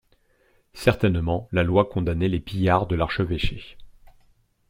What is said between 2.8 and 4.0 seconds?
de l'archevêché.